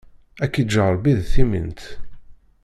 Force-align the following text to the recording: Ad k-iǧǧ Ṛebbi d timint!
Ad 0.43 0.49
k-iǧǧ 0.51 0.73
Ṛebbi 0.91 1.11
d 1.19 1.21
timint! 1.31 1.81